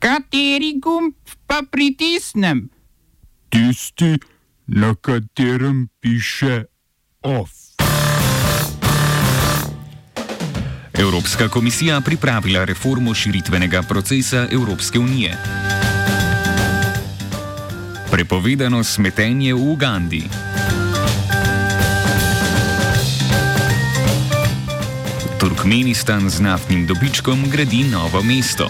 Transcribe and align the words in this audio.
Kateri 0.00 0.80
gumb 0.80 1.12
pa 1.46 1.60
pritisnem? 1.70 2.70
Tisti, 3.52 4.16
na 4.66 4.94
katerem 4.94 5.88
piše 6.00 6.64
OF. 7.22 7.50
Evropska 10.98 11.48
komisija 11.48 12.00
pripravila 12.00 12.64
reformo 12.64 13.14
širitvenega 13.14 13.82
procesa 13.82 14.46
Evropske 14.50 14.98
unije. 14.98 15.36
Prepovedano 18.10 18.84
smetenje 18.84 19.54
v 19.54 19.72
Ugandi. 19.72 20.22
Turkmenistan 25.40 26.30
z 26.30 26.40
naftnim 26.40 26.86
dobičkom 26.86 27.50
gradi 27.50 27.84
novo 27.84 28.22
mesto. 28.22 28.68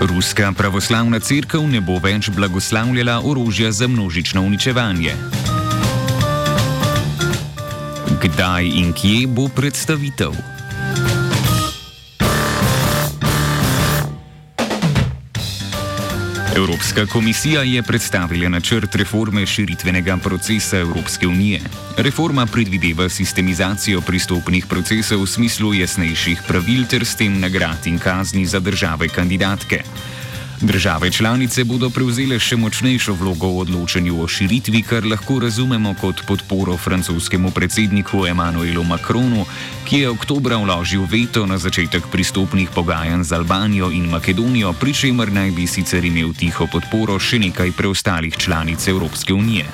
Ruska 0.00 0.52
pravoslavna 0.52 1.20
crkva 1.20 1.60
ne 1.66 1.80
bo 1.80 1.96
več 1.98 2.28
blagoslavljala 2.30 3.20
orožja 3.24 3.72
za 3.72 3.88
množično 3.88 4.42
uničevanje. 4.42 5.14
Kdaj 8.22 8.68
in 8.68 8.92
kje 8.92 9.26
bo 9.26 9.48
predstavitev? 9.48 10.55
Evropska 16.56 17.06
komisija 17.06 17.62
je 17.62 17.82
predstavila 17.82 18.48
načrt 18.48 18.94
reforme 18.94 19.46
širitvenega 19.46 20.16
procesa 20.16 20.78
Evropske 20.78 21.26
unije. 21.26 21.60
Reforma 21.96 22.46
predvideva 22.46 23.08
sistemizacijo 23.08 24.00
pristopnih 24.00 24.66
procesov 24.66 25.22
v 25.22 25.26
smislu 25.26 25.74
jasnejših 25.74 26.42
pravil 26.48 26.86
ter 26.88 27.04
s 27.04 27.16
tem 27.16 27.40
nagrad 27.40 27.86
in 27.86 27.98
kazni 27.98 28.46
za 28.46 28.60
države 28.60 29.08
kandidatke. 29.08 29.82
Države 30.60 31.10
članice 31.10 31.64
bodo 31.64 31.90
prevzele 31.90 32.38
še 32.40 32.56
močnejšo 32.56 33.12
vlogo 33.20 33.48
v 33.48 33.58
odločanju 33.66 34.22
o 34.22 34.28
širitvi, 34.28 34.80
kar 34.82 35.04
lahko 35.04 35.38
razumemo 35.38 35.92
kot 36.00 36.22
podporo 36.26 36.76
francoskemu 36.76 37.50
predsedniku 37.50 38.26
Emmanuelu 38.26 38.84
Macronu, 38.84 39.44
ki 39.84 39.98
je 39.98 40.08
oktobra 40.08 40.56
vložil 40.56 41.04
veto 41.10 41.44
na 41.46 41.58
začetek 41.58 42.08
pristopnih 42.12 42.72
pogajanj 42.72 43.24
z 43.24 43.32
Albanijo 43.36 43.90
in 43.92 44.08
Makedonijo, 44.08 44.72
pri 44.72 44.94
čemer 44.94 45.32
naj 45.32 45.50
bi 45.50 45.66
sicer 45.66 46.04
imel 46.04 46.32
tiho 46.32 46.66
podporo 46.66 47.18
še 47.20 47.38
nekaj 47.38 47.76
preostalih 47.76 48.36
članic 48.36 48.88
Evropske 48.88 49.36
unije. 49.36 49.68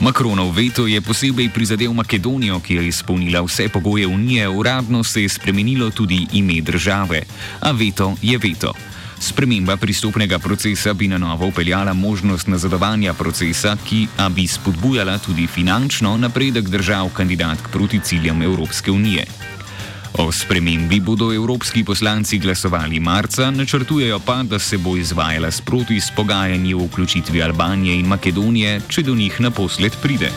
Makronov 0.00 0.52
veto 0.52 0.86
je 0.86 1.00
posebej 1.00 1.48
prizadel 1.48 1.92
Makedonijo, 1.96 2.60
ki 2.60 2.74
je 2.74 2.88
izpolnila 2.92 3.40
vse 3.40 3.68
pogoje 3.68 4.06
unije, 4.06 4.48
uradno 4.48 5.04
se 5.04 5.22
je 5.22 5.28
spremenilo 5.28 5.90
tudi 5.90 6.26
ime 6.32 6.60
države, 6.60 7.24
a 7.60 7.72
veto 7.72 8.16
je 8.22 8.38
veto. 8.38 8.91
Sprememba 9.22 9.76
pristopnega 9.76 10.38
procesa 10.38 10.94
bi 10.94 11.06
na 11.08 11.18
novo 11.18 11.46
upeljala 11.46 11.92
možnost 11.92 12.46
nazadovanja 12.46 13.14
procesa, 13.14 13.76
ki 13.88 14.08
bi 14.34 14.46
spodbujala 14.46 15.18
tudi 15.18 15.46
finančno 15.46 16.16
napredek 16.16 16.68
držav 16.68 17.08
kandidatk 17.14 17.68
proti 17.72 18.00
ciljem 18.00 18.42
Evropske 18.42 18.90
unije. 18.90 19.26
O 20.18 20.32
spremembi 20.32 21.00
bodo 21.00 21.32
evropski 21.34 21.84
poslanci 21.84 22.38
glasovali 22.38 23.00
marca, 23.00 23.50
načrtujejo 23.50 24.18
pa, 24.18 24.42
da 24.42 24.58
se 24.58 24.78
bo 24.78 24.96
izvajala 24.96 25.50
sproti 25.50 26.00
s 26.00 26.10
pogajanji 26.16 26.74
o 26.74 26.84
vključitvi 26.84 27.42
Albanije 27.42 28.00
in 28.00 28.06
Makedonije, 28.06 28.80
če 28.88 29.02
do 29.02 29.14
njih 29.14 29.40
naposled 29.40 29.92
pride. 30.02 30.30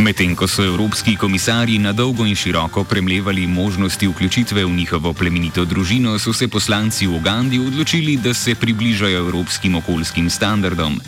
Medtem 0.00 0.32
ko 0.32 0.46
so 0.48 0.64
evropski 0.64 1.12
komisarji 1.16 1.78
na 1.78 1.92
dolgo 1.92 2.24
in 2.26 2.34
široko 2.34 2.84
premljevali 2.84 3.46
možnosti 3.46 4.06
vključitve 4.08 4.64
v 4.64 4.70
njihovo 4.70 5.12
plemenito 5.12 5.64
družino, 5.64 6.18
so 6.18 6.32
se 6.32 6.48
poslanci 6.48 7.06
v 7.06 7.16
Ugandi 7.16 7.58
odločili, 7.58 8.16
da 8.16 8.34
se 8.34 8.54
približajo 8.54 9.18
evropskim 9.18 9.76
okoljskim 9.76 10.30
standardom. 10.30 11.00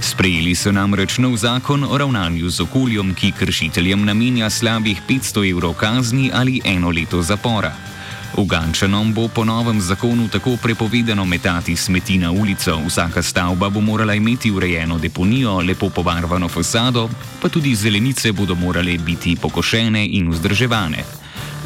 Sprejeli 0.00 0.54
so 0.54 0.72
namreč 0.72 1.18
nov 1.18 1.36
zakon 1.36 1.84
o 1.84 1.98
ravnanju 1.98 2.50
z 2.50 2.60
okoljem, 2.60 3.14
ki 3.14 3.32
kršiteljem 3.32 4.04
namenja 4.04 4.50
slabih 4.50 5.00
500 5.08 5.50
evrov 5.50 5.74
kazni 5.74 6.30
ali 6.34 6.60
eno 6.64 6.90
leto 6.90 7.22
zapora. 7.22 7.93
Ugančanom 8.34 9.14
bo 9.14 9.28
po 9.28 9.44
novem 9.44 9.80
zakonu 9.80 10.28
tako 10.28 10.56
prepovedano 10.56 11.24
metati 11.24 11.76
smeti 11.76 12.18
na 12.18 12.32
ulico, 12.32 12.80
vsaka 12.86 13.22
stavba 13.22 13.68
bo 13.70 13.80
morala 13.80 14.14
imeti 14.14 14.50
urejeno 14.50 14.98
deponijo, 14.98 15.60
lepo 15.62 15.90
pobarvano 15.90 16.48
fasado, 16.48 17.08
pa 17.42 17.48
tudi 17.48 17.74
zelenice 17.74 18.32
bodo 18.32 18.54
morale 18.54 18.98
biti 18.98 19.36
pokošene 19.36 20.06
in 20.06 20.30
vzdrževane. 20.30 21.04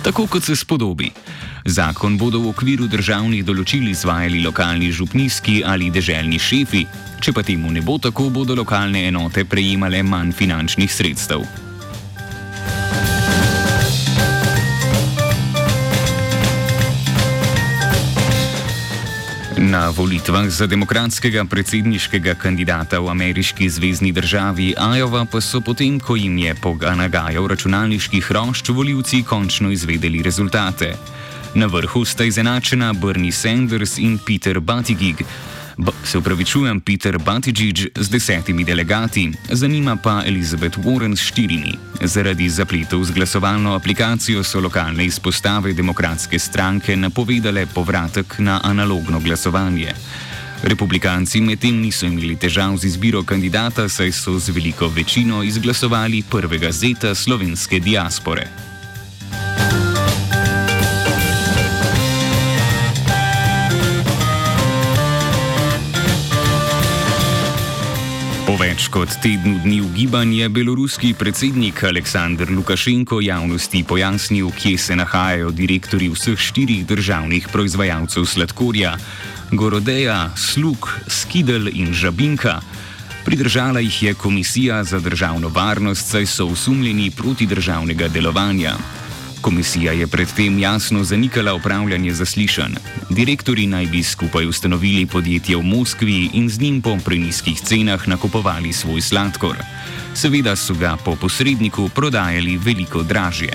Tako 0.03 0.27
kot 0.27 0.45
se 0.45 0.57
spodobi. 0.57 1.11
Zakon 1.65 2.19
bodo 2.19 2.41
v 2.41 2.49
okviru 2.53 2.87
državnih 2.87 3.45
določil 3.45 3.89
izvajali 3.89 4.43
lokalni 4.45 4.93
župnijski 4.93 5.63
ali 5.65 5.91
deželni 5.91 6.39
šefi, 6.39 6.85
če 7.21 7.33
pa 7.33 7.43
temu 7.43 7.73
ne 7.73 7.81
bo 7.81 7.99
tako, 7.99 8.29
bodo 8.31 8.55
lokalne 8.55 9.07
enote 9.09 9.45
prejemale 9.45 10.03
manj 10.03 10.33
finančnih 10.33 10.93
sredstev. 10.93 11.68
Na 19.59 19.91
volitvah 19.91 20.47
za 20.47 20.71
demokratskega 20.71 21.43
predsedniškega 21.45 22.39
kandidata 22.39 23.01
v 23.03 23.11
ameriški 23.11 23.67
zvezdni 23.67 24.13
državi 24.15 24.79
Iowa 24.79 25.27
pa 25.27 25.41
so 25.43 25.59
potem, 25.61 25.99
ko 25.99 26.15
jim 26.15 26.39
je 26.39 26.55
poganagajal 26.55 27.43
računalniški 27.43 28.21
hrošč, 28.21 28.71
voljivci 28.71 29.25
končno 29.27 29.75
izvedeli 29.75 30.23
rezultate. 30.23 30.95
Na 31.59 31.67
vrhu 31.67 32.05
sta 32.05 32.25
izenačena 32.25 32.93
Bernie 32.93 33.35
Sanders 33.35 33.99
in 33.99 34.19
Peter 34.23 34.61
Buttigieg. 34.61 35.27
Se 36.05 36.19
upravičujem, 36.19 36.81
Peter 36.81 37.19
Buttigieg 37.19 37.93
z 37.95 38.09
desetimi 38.09 38.65
delegati, 38.65 39.33
zanima 39.51 39.97
pa 39.97 40.23
Elizabeth 40.27 40.79
Warren 40.79 41.17
s 41.17 41.21
štirimi. 41.21 41.79
Zaradi 42.03 42.49
zapletov 42.49 43.05
z 43.05 43.11
glasovalno 43.11 43.75
aplikacijo 43.75 44.43
so 44.45 44.61
lokalne 44.61 45.05
izpostave 45.05 45.73
demokratske 45.73 46.39
stranke 46.39 46.97
napovedale 46.97 47.67
povratek 47.67 48.39
na 48.39 48.61
analogno 48.65 49.21
glasovanje. 49.21 49.95
Republikanci 50.63 51.41
medtem 51.41 51.79
niso 51.81 52.07
imeli 52.07 52.37
težav 52.37 52.77
z 52.77 52.85
izbiro 52.85 53.23
kandidata, 53.23 53.89
saj 53.89 54.13
so 54.13 54.39
z 54.39 54.51
veliko 54.51 54.89
večino 54.89 55.43
izglasovali 55.43 56.25
prvega 56.31 56.73
zeta 56.73 57.15
slovenske 57.15 57.81
diaspore. 57.81 58.49
Več 68.79 68.93
kot 68.95 69.11
tednu 69.19 69.57
dni 69.65 69.81
ugibanja 69.83 70.45
je 70.45 70.49
beloruski 70.55 71.09
predsednik 71.19 71.81
Aleksandr 71.83 72.53
Lukašenko 72.55 73.17
javnosti 73.19 73.81
pojasnil, 73.83 74.53
kje 74.55 74.79
se 74.79 74.95
nahajajo 74.95 75.51
direktori 75.51 76.07
vseh 76.13 76.39
štirih 76.39 76.85
državnih 76.87 77.49
proizvajalcev 77.51 78.23
sladkorja: 78.23 78.93
Gorodeja, 79.51 80.31
Slug, 80.37 80.87
Skidel 81.11 81.67
in 81.75 81.91
Žabinka. 81.91 82.61
Pridržala 83.25 83.83
jih 83.83 84.03
je 84.03 84.15
Komisija 84.15 84.85
za 84.85 85.03
državno 85.03 85.49
varnost, 85.49 86.15
saj 86.15 86.31
so 86.31 86.47
usumljeni 86.47 87.11
protidržavnega 87.11 88.07
delovanja. 88.09 88.77
Komisija 89.41 89.93
je 89.93 90.07
predtem 90.07 90.59
jasno 90.59 91.05
zanikala 91.05 91.55
upravljanje 91.55 92.13
zaslišanj. 92.13 92.75
Direktori 93.11 93.67
naj 93.67 93.87
bi 93.87 94.03
skupaj 94.03 94.47
ustanovili 94.47 95.07
podjetje 95.07 95.57
v 95.57 95.63
Moskvi 95.63 96.31
in 96.33 96.49
z 96.49 96.61
njim 96.61 96.83
po 96.83 96.99
preniskih 97.05 97.61
cenah 97.61 98.09
nakupovali 98.09 98.73
svoj 98.73 99.01
sladkor. 99.01 99.57
Seveda 100.15 100.57
so 100.57 100.75
ga 100.75 100.97
po 101.05 101.17
posredniku 101.17 101.89
prodajali 101.89 102.57
veliko 102.57 103.03
dražje. 103.03 103.53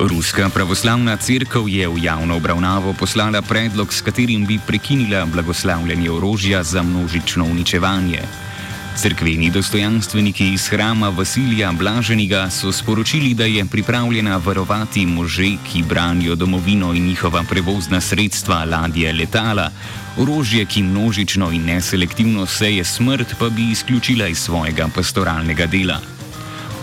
Ruska 0.00 0.48
pravoslavna 0.48 1.16
crkva 1.16 1.68
je 1.68 1.88
v 1.88 2.04
javno 2.04 2.36
obravnavo 2.36 2.94
poslala 2.98 3.42
predlog, 3.42 3.92
s 3.92 4.00
katerim 4.00 4.46
bi 4.46 4.58
prekinila 4.66 5.26
blagoslavljanje 5.26 6.10
orožja 6.10 6.62
za 6.62 6.82
množično 6.82 7.44
uničevanje. 7.44 8.49
Cerkveni 8.96 9.50
dostojanstveniki 9.50 10.52
iz 10.52 10.68
hrama 10.68 11.08
Vasilija 11.08 11.72
Blaženiga 11.72 12.50
so 12.50 12.72
sporočili, 12.72 13.34
da 13.34 13.44
je 13.44 13.64
pripravljena 13.64 14.36
varovati 14.36 15.06
može, 15.06 15.56
ki 15.72 15.82
branijo 15.88 16.34
domovino 16.34 16.92
in 16.94 17.06
njihova 17.06 17.44
prevozna 17.48 18.00
sredstva, 18.00 18.64
ladje, 18.64 19.12
letala, 19.12 19.70
orožje, 20.18 20.64
ki 20.64 20.82
množično 20.82 21.50
in 21.52 21.64
neselektivno 21.64 22.46
seje 22.46 22.84
smrt, 22.84 23.34
pa 23.38 23.48
bi 23.48 23.70
izključila 23.70 24.26
iz 24.26 24.38
svojega 24.38 24.88
pastoralnega 24.94 25.66
dela. 25.66 26.00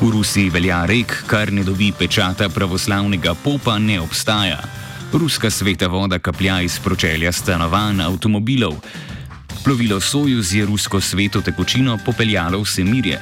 V 0.02 0.10
Rusiji 0.12 0.50
velja 0.50 0.86
rek, 0.86 1.24
kar 1.28 1.54
ne 1.54 1.64
dobi 1.64 1.92
pečata 2.00 2.50
pravoslavnega 2.50 3.34
popa, 3.34 3.78
ne 3.78 4.00
obstaja. 4.02 4.62
Ruska 5.14 5.50
sveta 5.50 5.88
voda 5.88 6.20
kaplja 6.20 6.62
iz 6.62 6.80
pročelja 6.80 7.32
stanovanj, 7.32 8.02
avtomobilov. 8.02 8.74
Plovilo 9.68 10.00
Sojuz 10.00 10.54
je 10.54 10.66
rusko 10.66 11.02
sveto 11.02 11.42
tekočino 11.42 11.98
popeljalo 12.06 12.62
vse 12.64 12.86
mirje. 12.88 13.18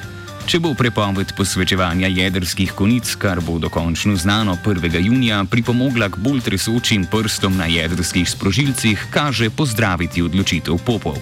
Če 0.46 0.60
bo 0.62 0.70
prepoved 0.78 1.32
posvečevanja 1.34 2.06
jedrskih 2.06 2.70
konic, 2.70 3.14
kar 3.18 3.40
bo 3.42 3.56
dokončno 3.58 4.14
znano 4.16 4.54
1. 4.64 5.00
junija, 5.06 5.40
pripomogla 5.50 6.06
k 6.06 6.22
bolj 6.22 6.44
tresočim 6.46 7.08
prstom 7.10 7.56
na 7.58 7.66
jedrskih 7.66 8.30
sprožilcih, 8.30 9.08
kaže 9.10 9.50
pozdraviti 9.50 10.22
odločitev 10.22 10.78
popov. 10.86 11.18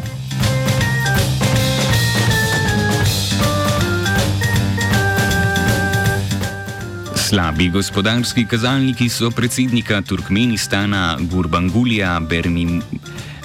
Slabi 7.17 7.70
gospodarski 7.73 8.44
kazalniki 8.44 9.09
so 9.09 9.32
predsednika 9.32 10.03
Turkmenistana 10.03 11.17
Gurbangulija 11.20 12.20
Bermi. 12.20 12.82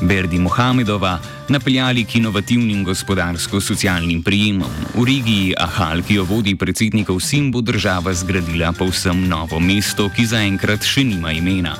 Berdi 0.01 0.39
Mohamedova 0.39 1.19
napeljali 1.49 2.05
k 2.05 2.15
inovativnim 2.15 2.83
gospodarsko-socialnim 2.85 4.23
prijemom. 4.23 4.71
V 4.95 5.05
regiji 5.05 5.53
Ahal, 5.57 6.01
ki 6.01 6.19
jo 6.19 6.23
vodi 6.23 6.55
predsednikov 6.55 7.19
Sim, 7.19 7.51
bo 7.51 7.61
država 7.61 8.13
zgradila 8.13 8.71
povsem 8.71 9.27
novo 9.27 9.59
mesto, 9.59 10.09
ki 10.09 10.25
zaenkrat 10.25 10.85
še 10.85 11.03
nima 11.03 11.31
imena. 11.31 11.75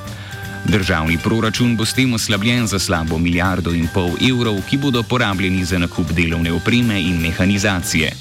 Državni 0.70 1.18
proračun 1.18 1.74
bo 1.78 1.86
s 1.86 1.94
tem 1.98 2.14
oslabljen 2.14 2.68
za 2.68 2.80
slabo 2.80 3.18
milijardo 3.18 3.72
in 3.74 3.88
pol 3.94 4.12
evrov, 4.22 4.60
ki 4.70 4.78
bodo 4.78 5.02
porabljeni 5.04 5.64
za 5.66 5.80
nakup 5.82 6.12
delovne 6.14 6.52
opreme 6.54 7.00
in 7.02 7.18
mehanizacije. 7.22 8.12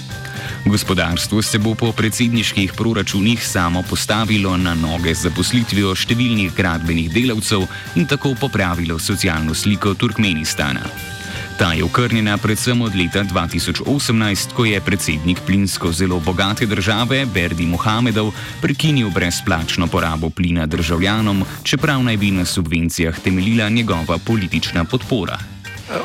Gospodarstvo 0.65 1.43
se 1.43 1.59
bo 1.59 1.75
po 1.75 1.93
predsedniških 1.93 2.73
proračunih 2.73 3.47
samo 3.47 3.83
postavilo 3.83 4.57
na 4.57 4.75
noge 4.75 5.15
z 5.15 5.29
zaposlitvijo 5.29 5.93
številnih 5.93 6.57
gradbenih 6.57 7.13
delavcev 7.13 7.69
in 8.01 8.09
tako 8.09 8.33
popravilo 8.41 8.99
socialno 8.99 9.55
sliko 9.55 9.95
Turkmenistana. 9.95 11.18
Ta 11.59 11.73
je 11.73 11.85
okrnjena 11.85 12.37
predvsem 12.39 12.83
od 12.83 12.95
leta 12.95 13.25
2018, 13.25 14.53
ko 14.55 14.65
je 14.65 14.81
predsednik 14.81 15.41
plinsko 15.47 15.93
zelo 15.93 16.21
bogate 16.21 16.67
države 16.67 17.27
Berdi 17.27 17.67
Mohamedov 17.67 18.31
prekinil 18.63 19.11
brezplačno 19.11 19.87
porabo 19.87 20.31
plina 20.31 20.67
državljanom, 20.67 21.45
čeprav 21.63 22.03
naj 22.03 22.17
bi 22.17 22.31
na 22.31 22.45
subvencijah 22.45 23.19
temeljila 23.19 23.69
njegova 23.69 24.19
politična 24.27 24.85
podpora. 24.85 25.39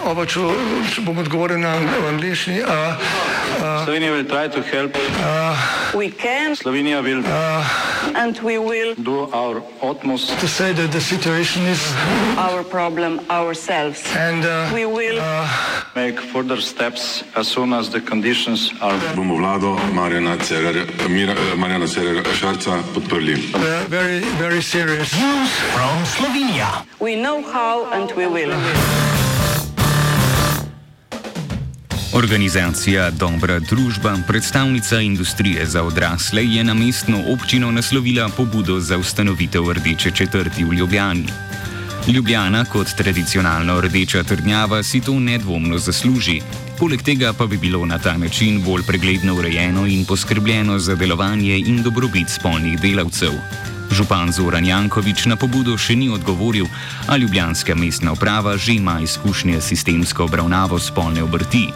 Oba, 0.05 0.25
če, 0.25 0.39
če 0.95 1.01
bom 1.05 1.17
odgovoril 1.17 1.59
na 1.59 1.75
angliški. 2.09 2.61
Uh, 3.63 3.69
uh, 3.69 3.85
Slovenija 3.85 4.11
bo 4.11 4.23
poskušala 4.29 4.89
pomagati. 4.89 6.55
Slovenija 6.55 7.01
bo 7.01 7.07
naredila 7.07 7.37
naš 8.13 9.63
utmost, 9.81 10.29
da 10.29 10.35
bo 10.41 10.47
rekla, 10.59 10.87
da 10.87 10.97
je 10.97 11.01
situacija 11.01 11.63
naš 11.63 12.63
problem, 12.71 13.19
naš 13.29 13.57
sebe. 13.57 13.93
In 14.27 14.41
bomo 14.41 14.99
naredili 14.99 15.21
nadaljnje 15.95 16.17
korake, 16.31 16.91
as 17.35 17.47
soon 17.47 17.73
as 17.73 17.89
the 17.89 18.01
conditions 18.09 18.71
are. 18.81 18.97
Bomo 19.15 19.35
vlado 19.35 19.77
Marjana 19.93 20.37
Cererja, 20.37 20.83
Marjana 21.55 21.87
Cererja 21.87 22.23
Šarca 22.39 22.77
podprli. 22.93 23.37
Zelo, 23.89 24.61
zelo 24.61 24.95
resno. 24.95 25.47
Slovenija. 26.17 26.83
We 26.99 27.15
know 27.15 27.41
how 27.53 27.85
and 27.93 28.11
we 28.17 28.27
will. 28.27 29.22
Organizacija 32.13 33.09
Dobra 33.11 33.59
družba, 33.59 34.17
predstavnica 34.27 34.99
industrije 35.01 35.65
za 35.65 35.83
odrasle, 35.83 36.45
je 36.45 36.63
na 36.63 36.73
mestno 36.73 37.17
občino 37.33 37.71
naslovila 37.71 38.29
pobudo 38.29 38.79
za 38.79 38.97
ustanovitev 38.97 39.71
rdeče 39.71 40.11
četrti 40.11 40.63
v 40.63 40.73
Ljubljani. 40.73 41.25
Ljubljana 42.07 42.65
kot 42.65 42.93
tradicionalno 42.97 43.81
rdeča 43.81 44.23
trdnjava 44.23 44.83
si 44.83 45.01
to 45.01 45.19
nedvomno 45.19 45.77
zasluži, 45.77 46.41
poleg 46.79 47.01
tega 47.01 47.33
pa 47.33 47.47
bi 47.47 47.57
bilo 47.57 47.85
na 47.85 47.97
ta 47.99 48.17
način 48.17 48.61
bolj 48.63 48.83
pregledno 48.87 49.35
urejeno 49.35 49.87
in 49.87 50.05
poskrbljeno 50.05 50.79
za 50.79 50.95
delovanje 50.95 51.57
in 51.57 51.81
dobrobit 51.83 52.29
spolnih 52.29 52.79
delavcev. 52.81 53.33
Župan 53.91 54.31
Zoran 54.31 54.65
Jankovič 54.65 55.25
na 55.25 55.35
pobudo 55.35 55.77
še 55.77 55.95
ni 55.95 56.09
odgovoril, 56.09 56.65
ali 57.07 57.21
Ljubljanska 57.21 57.75
mestna 57.75 58.13
uprava 58.13 58.57
že 58.57 58.73
ima 58.73 58.99
izkušnje 58.99 59.61
s 59.61 59.65
sistemsko 59.65 60.23
obravnavo 60.23 60.79
spolne 60.79 61.23
obrti. 61.23 61.67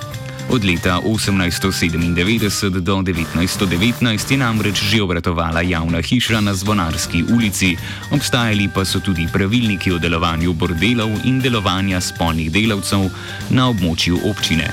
Od 0.50 0.64
leta 0.64 1.02
1897 1.04 2.80
do 2.80 2.96
1919 2.96 4.32
je 4.32 4.38
namreč 4.38 4.80
že 4.80 5.04
obratovala 5.04 5.62
javna 5.62 6.00
hiša 6.02 6.40
na 6.40 6.54
Zvonarski 6.56 7.24
ulici, 7.36 7.76
obstajali 8.12 8.72
pa 8.72 8.86
so 8.86 9.04
tudi 9.04 9.28
pravilniki 9.28 9.92
o 9.92 10.00
delovanju 10.00 10.54
bordelov 10.54 11.12
in 11.28 11.44
delovanja 11.44 12.00
spolnih 12.02 12.48
delavcev 12.52 13.12
na 13.52 13.68
območju 13.68 14.24
občine. 14.24 14.72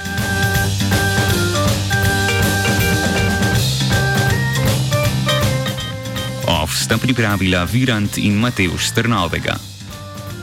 OF 6.47 6.70
sta 6.70 6.99
pripravila 6.99 7.67
Virant 7.67 8.19
in 8.19 8.38
Mateusz 8.38 8.94
Strnovega. 8.94 9.74